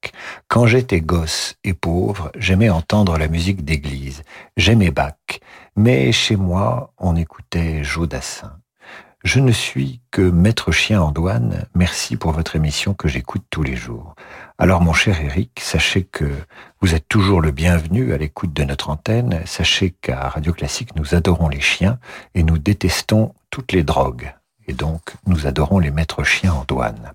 Quand 0.49 0.67
j'étais 0.67 1.01
gosse 1.01 1.55
et 1.63 1.75
pauvre, 1.75 2.33
j'aimais 2.37 2.71
entendre 2.71 3.19
la 3.19 3.29
musique 3.29 3.65
d'église. 3.65 4.25
J'aimais 4.57 4.91
Bach. 4.91 5.15
Mais 5.77 6.11
chez 6.11 6.35
moi, 6.35 6.93
on 6.99 7.15
écoutait 7.15 7.85
Jodassin. 7.85 8.51
Je 9.25 9.41
ne 9.41 9.53
suis 9.53 10.03
que 10.11 10.21
maître 10.21 10.71
chien 10.71 11.01
en 11.01 11.11
douane. 11.11 11.65
Merci 11.75 12.17
pour 12.17 12.33
votre 12.33 12.57
émission 12.57 12.93
que 12.93 13.09
j'écoute 13.09 13.43
tous 13.49 13.63
les 13.63 13.75
jours. 13.75 14.15
Alors 14.59 14.83
mon 14.83 14.93
cher 14.93 15.19
Eric, 15.19 15.61
sachez 15.63 16.03
que 16.05 16.31
vous 16.83 16.95
êtes 16.95 17.09
toujours 17.09 17.41
le 17.41 17.51
bienvenu 17.51 18.13
à 18.13 18.19
l'écoute 18.19 18.53
de 18.53 18.65
notre 18.65 18.91
antenne. 18.91 19.41
Sachez 19.47 19.95
qu'à 20.03 20.29
Radio 20.29 20.53
Classique, 20.53 20.95
nous 20.95 21.15
adorons 21.15 21.49
les 21.49 21.63
chiens 21.63 21.99
et 22.35 22.43
nous 22.43 22.59
détestons 22.59 23.35
toutes 23.49 23.73
les 23.73 23.83
drogues. 23.83 24.35
Et 24.69 24.75
donc, 24.75 25.15
nous 25.27 25.47
adorons 25.47 25.79
les 25.79 25.91
maîtres 25.91 26.23
chiens 26.23 26.53
en 26.53 26.65
douane. 26.69 27.13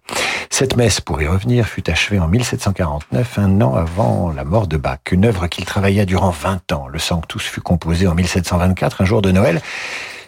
Cette 0.50 0.78
messe, 0.78 1.02
pour 1.02 1.22
y 1.22 1.28
revenir, 1.28 1.68
fut 1.68 1.88
achevée 1.92 2.20
en 2.20 2.28
1749, 2.28 3.38
un 3.38 3.62
an 3.62 3.76
avant 3.76 4.32
la 4.32 4.44
mort 4.44 4.66
de 4.66 4.78
Bach, 4.78 5.00
une 5.12 5.26
œuvre 5.26 5.46
qu'il 5.46 5.66
travailla 5.66 6.06
durant 6.06 6.32
20 6.32 6.72
ans. 6.72 6.88
Le 6.88 7.00
Sanctus 7.00 7.44
fut 7.44 7.62
composé 7.62 8.08
en 8.08 8.16
1724, 8.16 9.02
un 9.02 9.06
jour 9.06 9.22
de 9.22 9.32
Noël, 9.32 9.62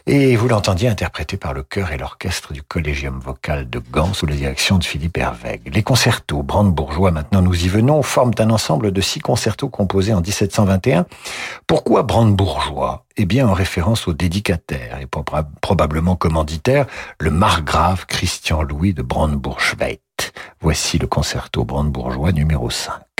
et 0.07 0.35
vous 0.35 0.47
l'entendiez 0.47 0.89
interprété 0.89 1.37
par 1.37 1.53
le 1.53 1.63
chœur 1.63 1.91
et 1.91 1.97
l'orchestre 1.97 2.53
du 2.53 2.63
Collégium 2.63 3.19
vocal 3.19 3.69
de 3.69 3.79
Gand 3.79 4.13
sous 4.13 4.25
la 4.25 4.35
direction 4.35 4.77
de 4.77 4.83
Philippe 4.83 5.17
Hervègue. 5.17 5.71
Les 5.73 5.83
concertos 5.83 6.43
brandebourgeois, 6.43 7.11
maintenant 7.11 7.41
nous 7.41 7.65
y 7.65 7.67
venons, 7.67 8.01
forment 8.01 8.33
un 8.39 8.49
ensemble 8.49 8.91
de 8.91 9.01
six 9.01 9.19
concertos 9.19 9.69
composés 9.69 10.13
en 10.13 10.21
1721. 10.21 11.05
Pourquoi 11.67 12.03
brandebourgeois 12.03 13.05
Eh 13.17 13.25
bien 13.25 13.47
en 13.47 13.53
référence 13.53 14.07
au 14.07 14.13
dédicataire 14.13 14.99
et 14.99 15.07
probablement 15.61 16.15
commanditaire, 16.15 16.85
le 17.19 17.31
margrave 17.31 18.05
Christian 18.05 18.63
Louis 18.63 18.93
de 18.93 19.01
Brandebourg-Schweigt. 19.01 20.33
Voici 20.61 20.97
le 20.97 21.07
concerto 21.07 21.65
brandebourgeois 21.65 22.31
numéro 22.31 22.69
5. 22.69 23.10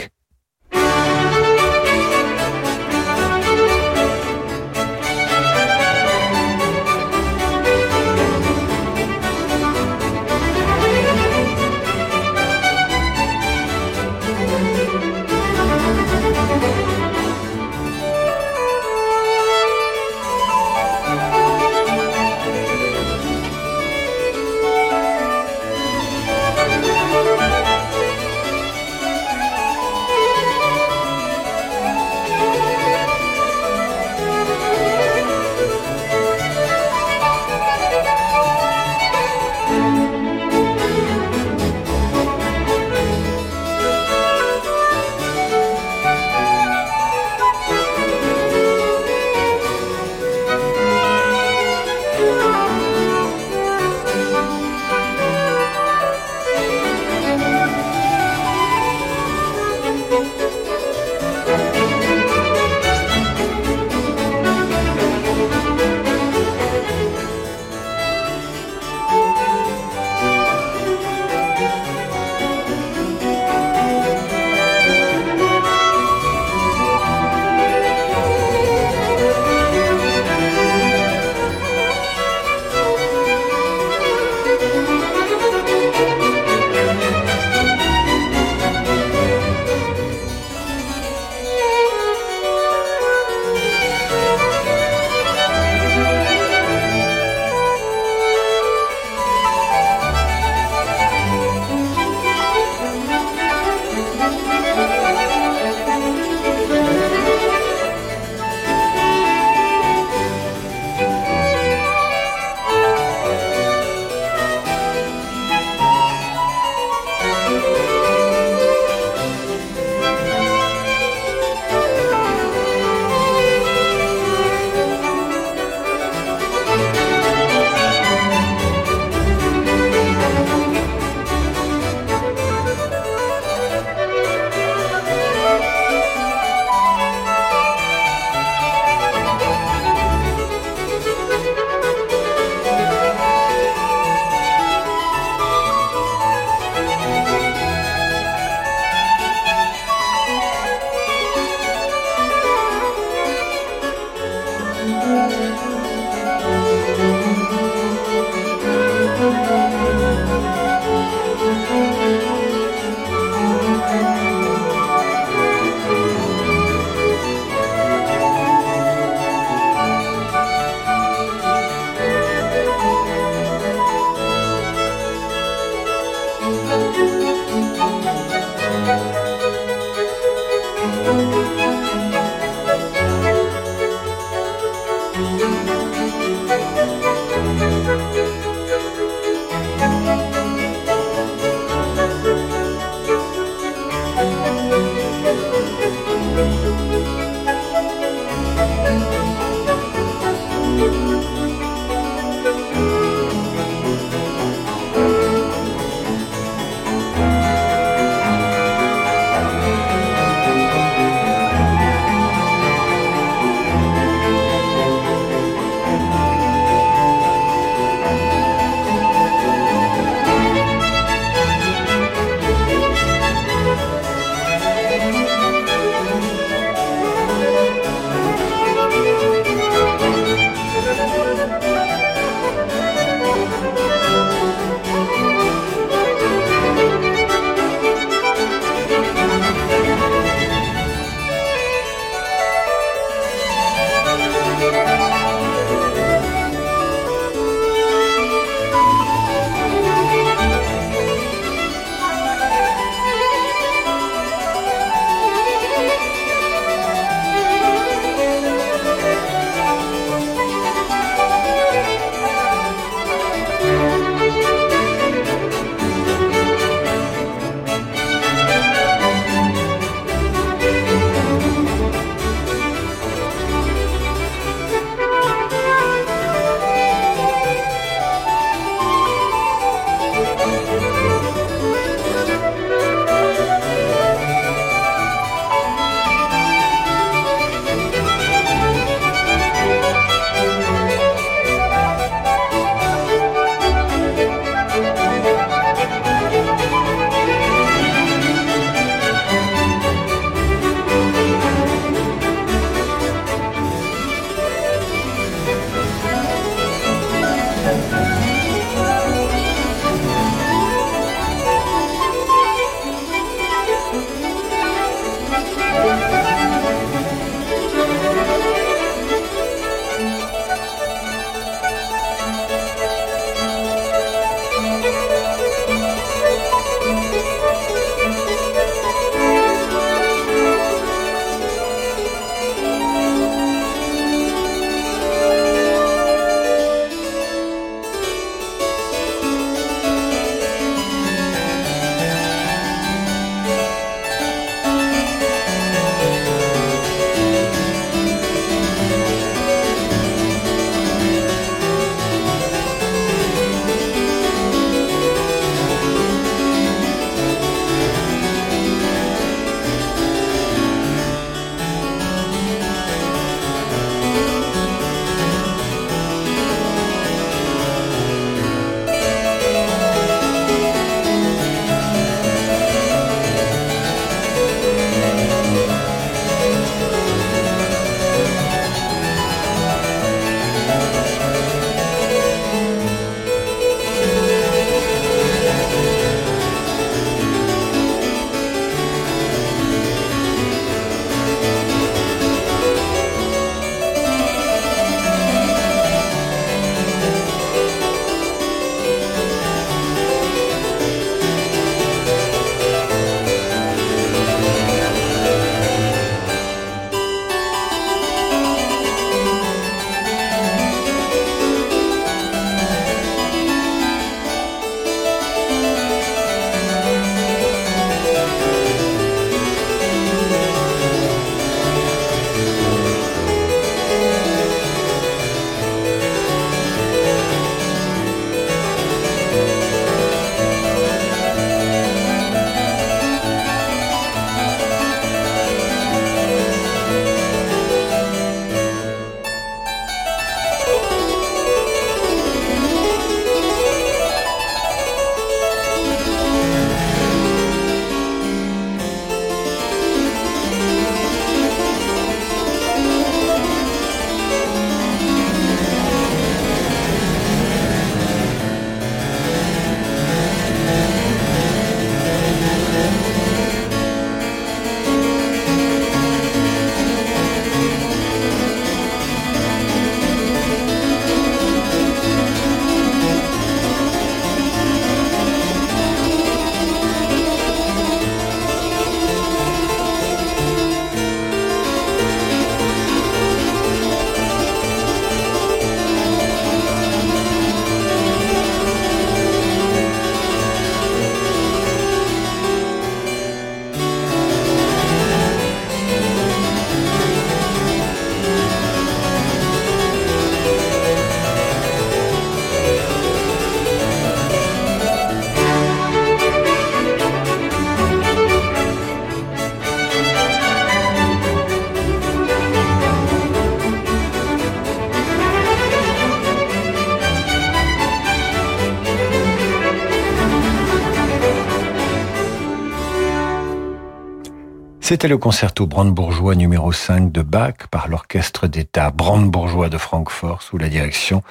C'était 524.92 525.08
le 525.08 525.16
concerto 525.16 525.66
brandebourgeois 525.66 526.34
numéro 526.34 526.70
5 526.70 527.10
de 527.10 527.22
Bach 527.22 527.54
par 527.70 527.88
l'orchestre 527.88 528.46
d'État 528.46 528.90
brandebourgeois 528.90 529.70
de 529.70 529.78
Francfort 529.78 530.42
sous 530.42 530.58
la 530.58 530.68
direction 530.68 531.22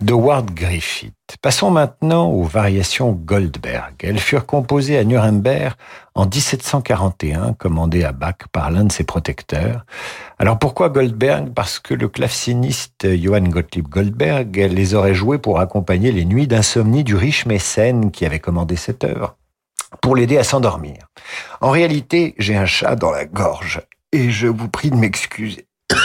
de 0.00 0.14
Ward 0.14 0.50
Griffith. 0.54 1.12
Passons 1.42 1.70
maintenant 1.70 2.30
aux 2.30 2.44
variations 2.44 3.12
Goldberg. 3.12 3.92
Elles 4.02 4.18
furent 4.18 4.46
composées 4.46 4.96
à 4.96 5.04
Nuremberg 5.04 5.74
en 6.14 6.24
1741, 6.24 7.52
commandées 7.52 8.04
à 8.04 8.12
Bach 8.12 8.36
par 8.52 8.70
l'un 8.70 8.84
de 8.84 8.92
ses 8.92 9.04
protecteurs. 9.04 9.84
Alors 10.38 10.58
pourquoi 10.58 10.88
Goldberg? 10.88 11.52
Parce 11.52 11.78
que 11.78 11.92
le 11.92 12.08
claveciniste 12.08 13.06
Johann 13.18 13.50
Gottlieb 13.50 13.86
Goldberg 13.86 14.56
les 14.56 14.94
aurait 14.94 15.12
jouées 15.12 15.36
pour 15.36 15.60
accompagner 15.60 16.10
les 16.10 16.24
nuits 16.24 16.46
d'insomnie 16.46 17.04
du 17.04 17.16
riche 17.16 17.44
mécène 17.44 18.12
qui 18.12 18.24
avait 18.24 18.40
commandé 18.40 18.76
cette 18.76 19.04
œuvre 19.04 19.36
pour 20.02 20.16
l'aider 20.16 20.38
à 20.38 20.44
s'endormir. 20.44 20.96
En 21.60 21.70
réalité, 21.70 22.34
j'ai 22.38 22.56
un 22.56 22.66
chat 22.66 22.96
dans 22.96 23.10
la 23.10 23.24
gorge 23.24 23.82
et 24.12 24.30
je 24.30 24.46
vous 24.46 24.68
prie 24.68 24.90
de 24.90 24.96
m'excuser. 24.96 25.66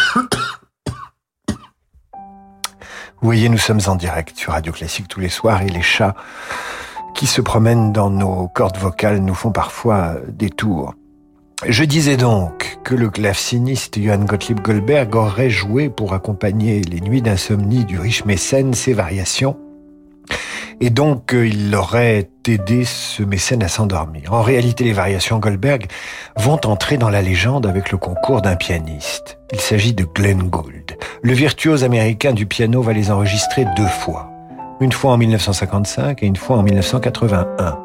Vous 3.22 3.30
voyez, 3.30 3.50
nous 3.50 3.58
sommes 3.58 3.82
en 3.88 3.96
direct 3.96 4.38
sur 4.38 4.52
Radio 4.52 4.72
Classique 4.72 5.08
tous 5.08 5.20
les 5.20 5.30
soirs 5.30 5.62
et 5.62 5.70
les 5.70 5.82
chats 5.82 6.16
qui 7.16 7.28
se 7.28 7.42
promènent 7.42 7.92
dans 7.92 8.10
nos 8.10 8.48
cordes 8.50 8.78
vocales 8.78 9.20
nous 9.20 9.34
font 9.34 9.52
parfois 9.52 10.16
des 10.28 10.50
tours. 10.50 10.94
Je 11.66 11.86
disais 11.86 12.18
donc 12.18 12.78
que 12.84 12.94
le 12.94 13.10
claveciniste 13.10 14.00
Johann 14.00 14.26
Gottlieb 14.26 14.60
Goldberg 14.60 15.16
aurait 15.16 15.50
joué 15.50 15.90
pour 15.90 16.14
accompagner 16.14 16.82
les 16.82 17.00
nuits 17.00 17.22
d'insomnie 17.22 17.86
du 17.86 17.98
riche 17.98 18.26
mécène 18.26 18.74
ces 18.74 18.94
variations 18.94 19.58
et 20.82 20.90
donc 20.90 21.34
euh, 21.34 21.48
il 21.48 21.74
aurait 21.76 22.30
aidé 22.48 22.84
ce 22.86 23.24
mécène 23.24 23.64
à 23.64 23.68
s'endormir. 23.68 24.34
En 24.34 24.42
réalité, 24.42 24.84
les 24.84 24.94
variations 24.94 25.40
Goldberg 25.40 25.88
vont 26.38 26.60
entrer 26.66 26.98
dans 26.98 27.10
la 27.10 27.22
légende 27.22 27.66
avec 27.66 27.92
le 27.92 27.98
concours 27.98 28.42
d'un 28.42 28.56
pianiste. 28.56 29.38
Il 29.52 29.60
s'agit 29.60 29.94
de 29.94 30.06
Glenn 30.06 30.44
Gould. 30.44 30.98
Le 31.22 31.34
virtuose 31.34 31.84
américain 31.84 32.34
du 32.34 32.46
piano 32.46 32.82
va 32.82 32.94
les 32.94 33.12
enregistrer 33.12 33.66
deux 33.76 33.86
fois. 33.86 34.30
Une 34.82 34.92
fois 34.92 35.14
en 35.14 35.18
1955 35.18 36.22
et 36.22 36.26
une 36.26 36.36
fois 36.36 36.58
en 36.58 36.64
1981. 36.64 37.80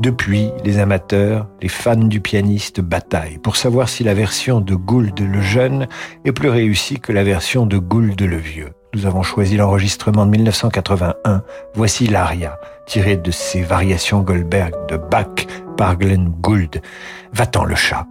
Depuis, 0.00 0.50
les 0.64 0.78
amateurs, 0.78 1.46
les 1.62 1.68
fans 1.68 1.96
du 1.96 2.20
pianiste 2.20 2.80
bataillent 2.80 3.38
pour 3.38 3.56
savoir 3.56 3.88
si 3.88 4.04
la 4.04 4.14
version 4.14 4.60
de 4.60 4.74
Gould 4.74 5.18
le 5.20 5.40
jeune 5.40 5.86
est 6.24 6.32
plus 6.32 6.48
réussie 6.48 7.00
que 7.00 7.12
la 7.12 7.24
version 7.24 7.64
de 7.64 7.78
Gould 7.78 8.20
le 8.20 8.36
vieux. 8.36 8.72
Nous 8.94 9.06
avons 9.06 9.24
choisi 9.24 9.56
l'enregistrement 9.56 10.24
de 10.24 10.30
1981. 10.30 11.42
Voici 11.74 12.06
l'aria, 12.06 12.60
tirée 12.86 13.16
de 13.16 13.32
ces 13.32 13.62
variations 13.62 14.20
Goldberg 14.20 14.72
de 14.88 14.96
Bach 14.96 15.46
par 15.76 15.96
Glenn 15.96 16.28
Gould. 16.28 16.80
Va-t'en 17.32 17.64
le 17.64 17.74
chat. 17.74 18.06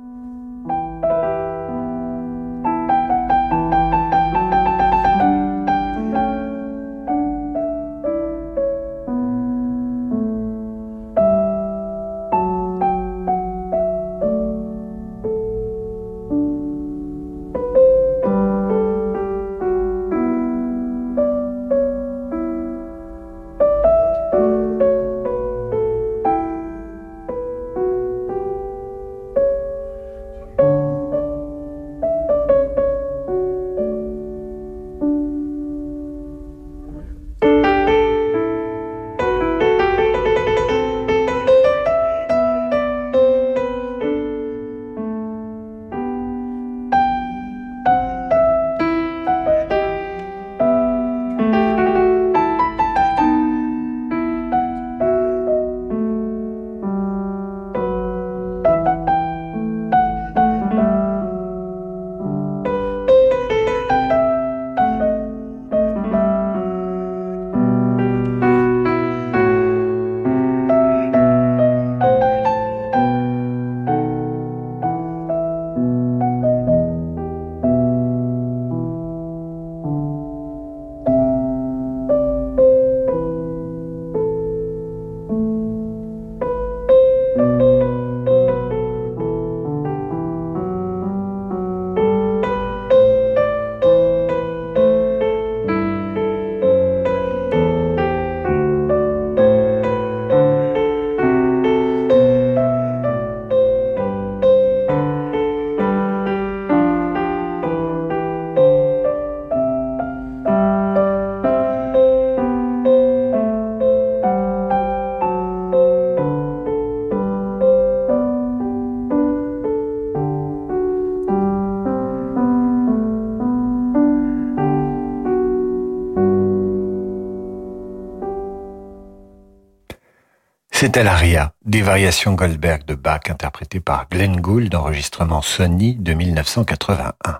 C'était 130.83 131.05
l'aria 131.05 131.53
des 131.63 131.81
variations 131.81 132.33
Goldberg 132.33 132.83
de 132.83 132.93
Bach 132.93 133.21
interprétées 133.29 133.79
par 133.79 134.09
Glenn 134.09 134.41
Gould, 134.41 134.75
enregistrement 134.75 135.41
Sony 135.41 135.95
de 135.95 136.13
1981. 136.13 137.39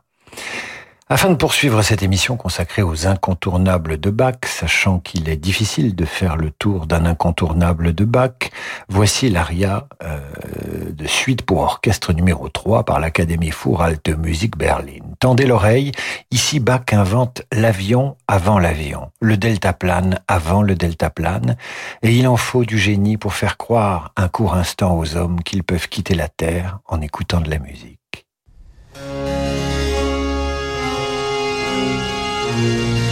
Afin 1.09 1.29
de 1.29 1.35
poursuivre 1.35 1.81
cette 1.81 2.01
émission 2.01 2.37
consacrée 2.37 2.81
aux 2.81 3.07
incontournables 3.07 3.99
de 3.99 4.09
Bach, 4.09 4.35
sachant 4.45 4.99
qu'il 4.99 5.27
est 5.27 5.35
difficile 5.35 5.95
de 5.95 6.05
faire 6.05 6.37
le 6.37 6.49
tour 6.49 6.87
d'un 6.87 7.05
incontournable 7.05 7.93
de 7.93 8.05
Bach, 8.05 8.51
voici 8.87 9.29
l'aria 9.29 9.89
euh, 10.01 10.21
de 10.91 11.05
suite 11.05 11.41
pour 11.41 11.59
orchestre 11.59 12.13
numéro 12.13 12.47
3 12.47 12.85
par 12.85 13.01
l'Académie 13.01 13.51
Alte 13.79 14.17
Musik 14.17 14.57
Berlin. 14.57 15.01
Tendez 15.19 15.45
l'oreille, 15.45 15.91
ici 16.31 16.61
Bach 16.61 16.93
invente 16.93 17.41
l'avion 17.51 18.15
avant 18.29 18.57
l'avion, 18.57 19.11
le 19.19 19.35
deltaplane 19.35 20.19
avant 20.29 20.61
le 20.61 20.75
deltaplane, 20.75 21.57
et 22.01 22.15
il 22.15 22.29
en 22.29 22.37
faut 22.37 22.63
du 22.63 22.79
génie 22.79 23.17
pour 23.17 23.33
faire 23.33 23.57
croire 23.57 24.13
un 24.15 24.29
court 24.29 24.55
instant 24.55 24.97
aux 24.97 25.17
hommes 25.17 25.43
qu'ils 25.43 25.65
peuvent 25.65 25.89
quitter 25.89 26.15
la 26.15 26.29
Terre 26.29 26.79
en 26.87 27.01
écoutant 27.01 27.41
de 27.41 27.49
la 27.49 27.59
musique. 27.59 28.02
Thank 32.53 32.97
you. 32.97 33.02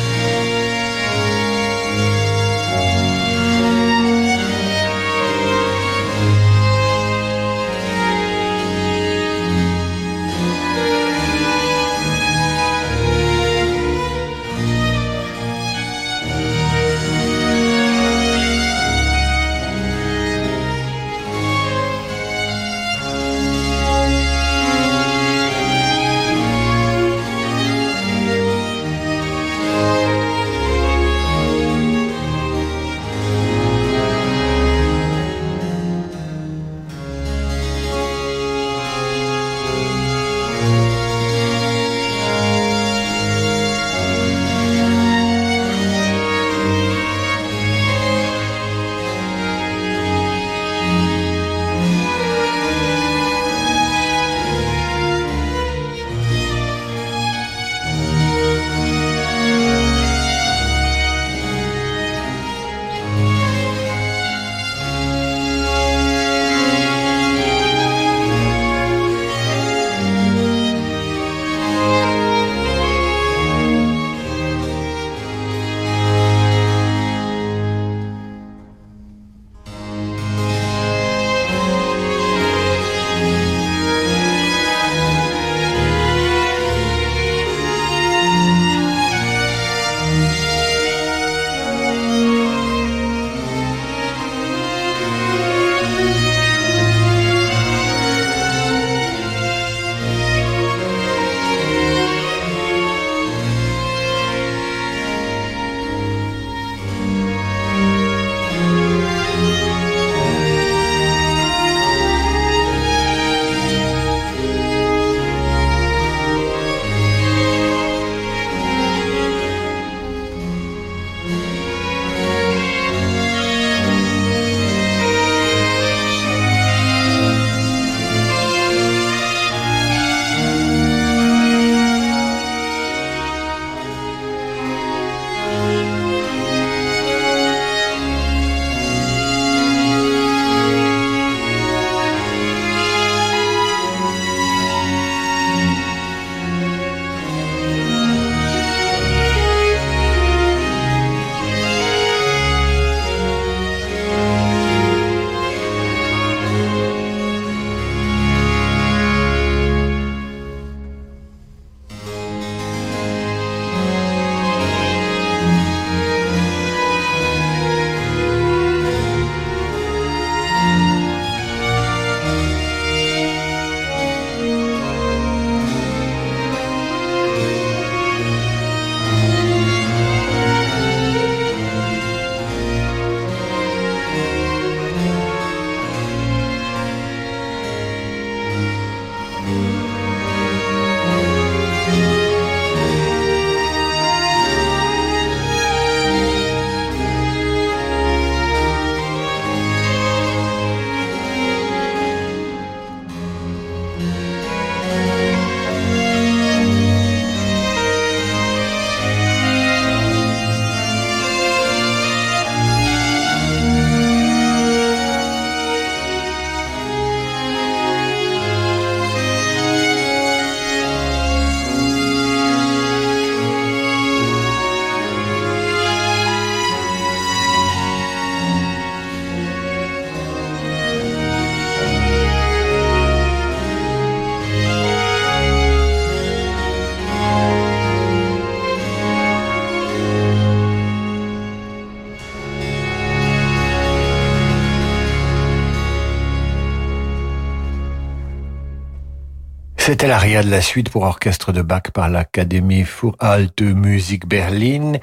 C'était 249.83 250.05
l'aria 250.05 250.43
de 250.43 250.51
la 250.51 250.61
suite 250.61 250.91
pour 250.91 251.01
orchestre 251.01 251.51
de 251.51 251.63
Bach 251.63 251.89
par 251.91 252.07
l'Académie 252.07 252.83
für 252.83 253.15
Alte 253.17 253.63
Musik 253.63 254.27
Berlin. 254.27 254.93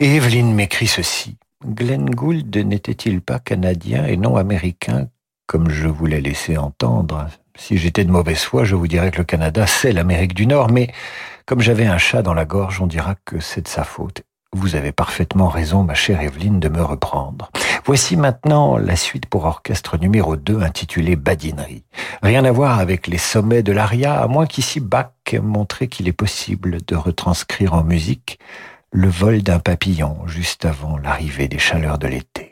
Et 0.00 0.16
Evelyne 0.16 0.52
m'écrit 0.52 0.86
ceci. 0.86 1.38
Glenn 1.66 2.10
Gould 2.10 2.54
n'était-il 2.54 3.22
pas 3.22 3.38
canadien 3.38 4.04
et 4.04 4.18
non 4.18 4.36
américain, 4.36 5.08
comme 5.46 5.70
je 5.70 5.88
voulais 5.88 6.20
laisser 6.20 6.58
entendre? 6.58 7.26
Si 7.56 7.78
j'étais 7.78 8.04
de 8.04 8.10
mauvaise 8.10 8.42
foi, 8.42 8.64
je 8.64 8.74
vous 8.74 8.86
dirais 8.86 9.10
que 9.10 9.16
le 9.16 9.24
Canada, 9.24 9.66
c'est 9.66 9.92
l'Amérique 9.92 10.34
du 10.34 10.46
Nord, 10.46 10.70
mais 10.70 10.92
comme 11.46 11.62
j'avais 11.62 11.86
un 11.86 11.96
chat 11.96 12.20
dans 12.20 12.34
la 12.34 12.44
gorge, 12.44 12.82
on 12.82 12.86
dira 12.86 13.14
que 13.24 13.40
c'est 13.40 13.62
de 13.62 13.68
sa 13.68 13.82
faute. 13.82 14.24
Vous 14.52 14.76
avez 14.76 14.92
parfaitement 14.92 15.48
raison, 15.48 15.84
ma 15.84 15.94
chère 15.94 16.20
Evelyne, 16.20 16.60
de 16.60 16.68
me 16.68 16.82
reprendre. 16.82 17.50
Voici 17.84 18.16
maintenant 18.16 18.76
la 18.76 18.94
suite 18.94 19.26
pour 19.26 19.44
orchestre 19.44 19.98
numéro 19.98 20.36
2 20.36 20.60
intitulée 20.60 21.16
Badinerie. 21.16 21.84
Rien 22.22 22.44
à 22.44 22.52
voir 22.52 22.78
avec 22.78 23.08
les 23.08 23.18
sommets 23.18 23.64
de 23.64 23.72
l'aria, 23.72 24.20
à 24.20 24.28
moins 24.28 24.46
qu'ici 24.46 24.78
Bach 24.78 25.10
montrait 25.42 25.88
qu'il 25.88 26.06
est 26.06 26.12
possible 26.12 26.78
de 26.86 26.94
retranscrire 26.94 27.74
en 27.74 27.82
musique 27.82 28.38
le 28.92 29.08
vol 29.08 29.42
d'un 29.42 29.58
papillon 29.58 30.26
juste 30.26 30.64
avant 30.64 30.96
l'arrivée 30.96 31.48
des 31.48 31.58
chaleurs 31.58 31.98
de 31.98 32.06
l'été. 32.06 32.51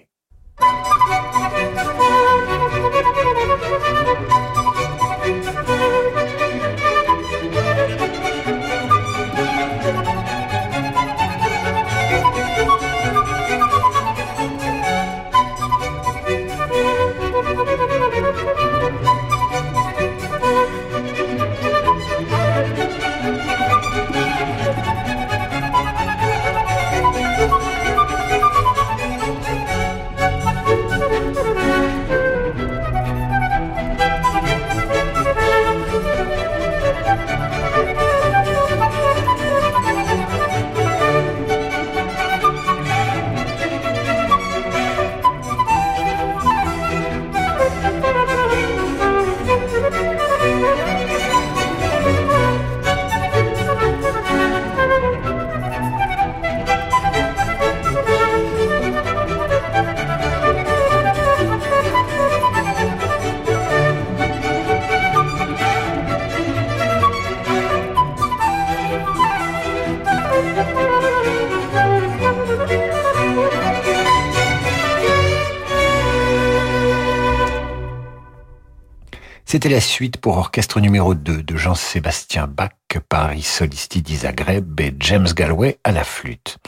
C'était 79.51 79.69
la 79.69 79.81
suite 79.81 80.19
pour 80.19 80.39
orchestre 80.39 80.79
numéro 80.79 81.13
2 81.13 81.43
de 81.43 81.57
Jean-Sébastien 81.57 82.47
Bach, 82.47 82.71
Paris 83.09 83.43
Solisti 83.43 84.01
d'Isagreb 84.01 84.81
et 84.81 84.95
James 85.01 85.27
Galway 85.35 85.77
à 85.83 85.91
la 85.91 86.05
flûte. 86.05 86.59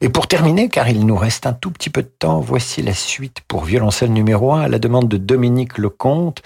Et 0.00 0.08
pour 0.08 0.26
terminer, 0.26 0.68
car 0.68 0.88
il 0.88 1.06
nous 1.06 1.14
reste 1.14 1.46
un 1.46 1.52
tout 1.52 1.70
petit 1.70 1.88
peu 1.88 2.02
de 2.02 2.10
temps, 2.18 2.40
voici 2.40 2.82
la 2.82 2.94
suite 2.94 3.42
pour 3.46 3.64
violoncelle 3.64 4.12
numéro 4.12 4.52
1 4.52 4.62
à 4.62 4.68
la 4.68 4.80
demande 4.80 5.06
de 5.06 5.18
Dominique 5.18 5.78
Lecomte. 5.78 6.42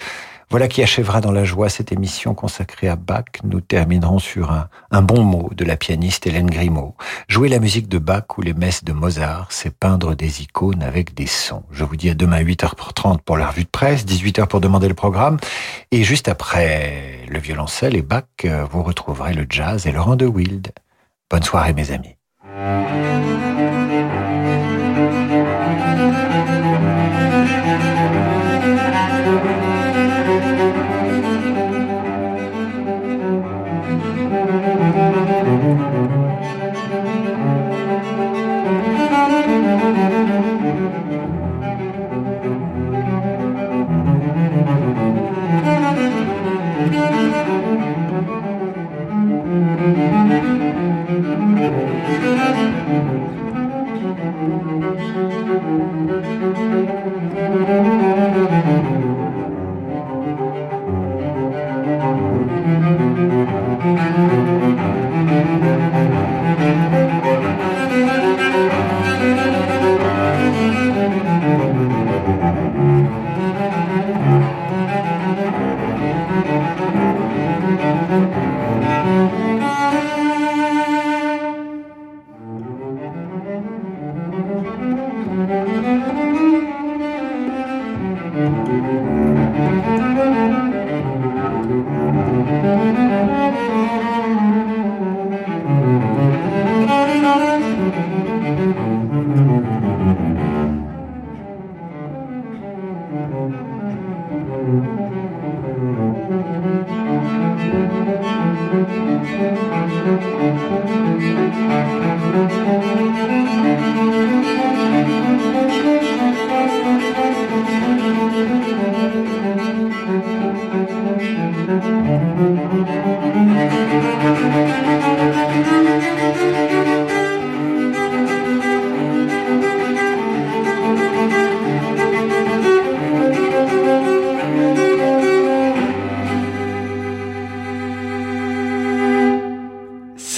Voilà 0.51 0.67
qui 0.67 0.83
achèvera 0.83 1.21
dans 1.21 1.31
la 1.31 1.45
joie 1.45 1.69
cette 1.69 1.93
émission 1.93 2.33
consacrée 2.33 2.89
à 2.89 2.97
Bach. 2.97 3.23
Nous 3.45 3.61
terminerons 3.61 4.19
sur 4.19 4.51
un, 4.51 5.01
bon 5.01 5.23
mot 5.23 5.49
de 5.55 5.63
la 5.63 5.77
pianiste 5.77 6.27
Hélène 6.27 6.49
Grimaud. 6.49 6.93
Jouer 7.29 7.47
la 7.47 7.59
musique 7.59 7.87
de 7.87 7.97
Bach 7.97 8.25
ou 8.37 8.41
les 8.41 8.53
messes 8.53 8.83
de 8.83 8.91
Mozart, 8.91 9.47
c'est 9.49 9.73
peindre 9.73 10.13
des 10.13 10.41
icônes 10.41 10.83
avec 10.83 11.13
des 11.13 11.25
sons. 11.25 11.63
Je 11.71 11.85
vous 11.85 11.95
dis 11.95 12.09
à 12.09 12.15
demain 12.15 12.43
8h30 12.43 13.19
pour 13.19 13.37
la 13.37 13.47
revue 13.47 13.63
de 13.63 13.69
presse, 13.69 14.05
18h 14.05 14.47
pour 14.47 14.59
demander 14.59 14.89
le 14.89 14.93
programme. 14.93 15.37
Et 15.91 16.03
juste 16.03 16.27
après 16.27 17.25
le 17.29 17.39
violoncelle 17.39 17.95
et 17.95 18.01
Bach, 18.01 18.25
vous 18.43 18.83
retrouverez 18.83 19.33
le 19.33 19.45
jazz 19.49 19.87
et 19.87 19.93
Laurent 19.93 20.17
de 20.17 20.25
Wild. 20.25 20.73
Bonne 21.29 21.43
soirée 21.43 21.71
mes 21.71 21.91
amis. 21.91 22.17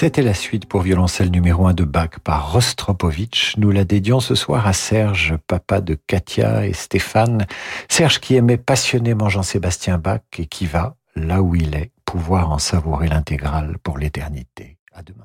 C'était 0.04 0.22
la 0.22 0.34
suite 0.34 0.66
pour 0.66 0.82
violoncelle 0.82 1.32
numéro 1.32 1.66
1 1.66 1.76
de 1.76 1.86
Bach 1.86 2.20
par 2.26 2.51
Rostropovitch. 2.51 3.56
Nous 3.56 3.72
la 3.72 3.86
dédions 3.86 4.20
ce 4.20 4.36
soir 4.36 4.68
à 4.68 4.74
Serge, 4.74 5.38
papa 5.47 5.80
de 5.80 5.95
Katia 5.95 6.68
et 6.68 6.74
Stéphane. 6.74 7.47
Serge 7.88 8.20
qui 8.20 8.36
aimait 8.36 8.58
passionnément 8.58 9.30
Jean-Sébastien 9.30 9.99
Bach 9.99 10.20
et 10.38 10.45
qui 10.45 10.66
va, 10.66 10.97
là 11.16 11.41
où 11.41 11.56
il 11.56 11.74
est, 11.74 11.93
pouvoir 12.04 12.51
en 12.51 12.58
savourer 12.58 13.08
l'intégrale 13.08 13.78
pour 13.82 13.97
l'éternité. 13.97 14.78
À 14.91 15.04
demain. 15.04 15.24